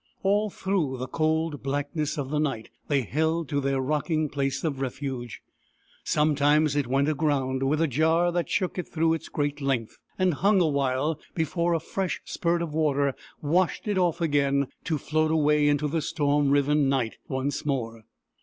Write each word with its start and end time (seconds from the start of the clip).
All 0.23 0.49
through 0.49 0.97
the 0.97 1.05
cold 1.07 1.61
blackness 1.61 2.17
of 2.17 2.31
the 2.31 2.39
night 2.39 2.71
they 2.87 3.01
held 3.01 3.47
to 3.49 3.61
their 3.61 3.79
rocking 3.79 4.29
place 4.29 4.63
of 4.63 4.81
refuge. 4.81 5.43
Some 6.03 6.33
times 6.33 6.75
it 6.75 6.87
went 6.87 7.07
aground, 7.07 7.61
with 7.61 7.79
a 7.79 7.87
jar 7.87 8.31
that 8.31 8.49
shook 8.49 8.79
it 8.79 8.87
through 8.87 9.13
its 9.13 9.29
great 9.29 9.61
length, 9.61 9.99
and 10.17 10.33
hung 10.33 10.59
awhile 10.59 11.19
before 11.35 11.75
a 11.75 11.79
fresh 11.79 12.19
spurt 12.25 12.63
of 12.63 12.73
water 12.73 13.13
washed 13.43 13.87
it 13.87 13.99
off 13.99 14.21
again, 14.21 14.69
to 14.85 14.97
float 14.97 15.29
away 15.29 15.67
into 15.67 15.87
the 15.87 16.01
storm 16.01 16.49
riven 16.49 16.89
night 16.89 17.17
once 17.27 17.63
more. 17.63 18.01